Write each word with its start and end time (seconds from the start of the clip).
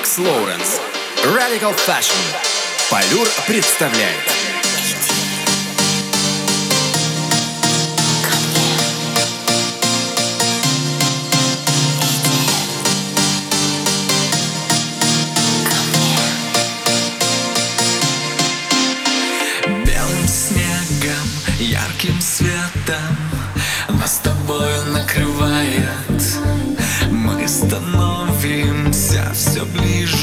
Макс 0.00 0.16
Лоуренс. 0.16 0.80
Radical 1.24 1.76
Fashion. 1.76 2.16
Полюр 2.90 3.28
представляет. 3.46 4.49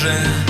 że 0.07 0.46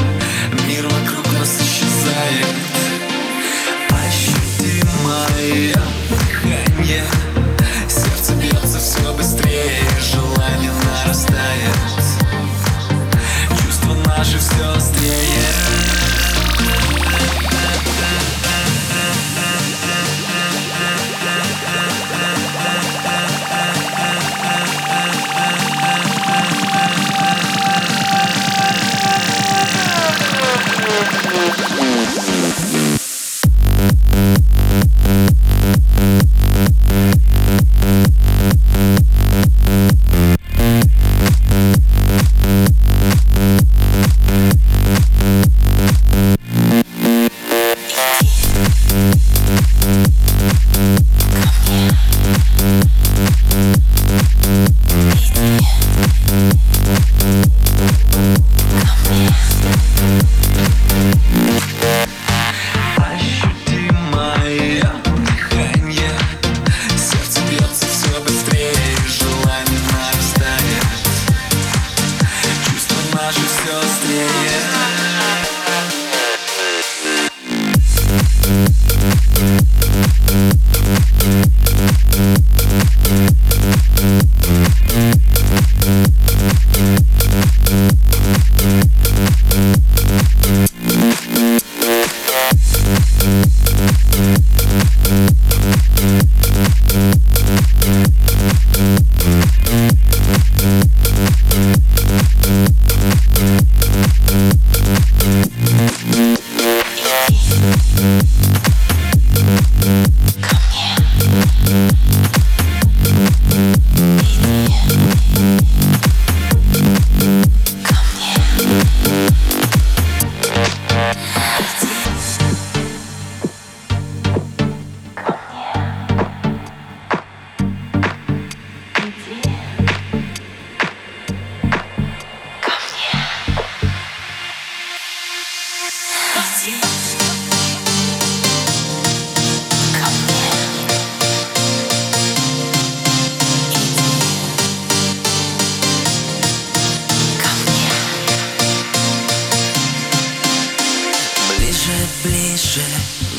ближе 152.23 152.81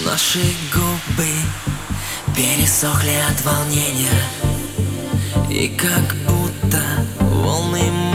наши 0.04 0.54
губы 0.72 1.28
Пересохли 2.34 3.16
от 3.30 3.44
волнения. 3.44 4.22
И 5.50 5.68
как 5.68 6.14
будто 6.26 6.80
волны 7.18 8.07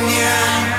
Yeah. 0.00 0.77